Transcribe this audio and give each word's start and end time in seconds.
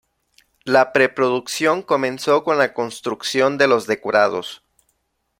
La 0.65 0.93
pre-producción 0.93 1.83
comenzó 1.83 2.43
con 2.43 2.57
la 2.57 2.73
construcción 2.73 3.59
de 3.59 3.67
los 3.67 3.85
decorados. 3.85 4.63